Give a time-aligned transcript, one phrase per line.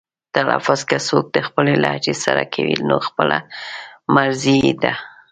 [0.35, 3.37] تلفظ که څوک د خپلې لهجې سره کوي نو خپله
[4.15, 4.93] مرزي یې ده.